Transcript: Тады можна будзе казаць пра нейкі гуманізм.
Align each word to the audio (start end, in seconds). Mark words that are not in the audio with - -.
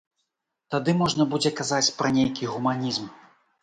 Тады 0.75 0.95
можна 1.03 1.29
будзе 1.35 1.53
казаць 1.61 1.85
пра 2.03 2.15
нейкі 2.19 2.53
гуманізм. 2.57 3.05